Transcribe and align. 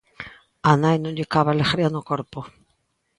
Á 0.69 0.71
nai 0.83 0.97
non 1.01 1.15
lle 1.17 1.31
cabe 1.33 1.49
a 1.49 1.53
alegría 1.55 1.87
no 1.91 2.05
corpo. 2.09 2.39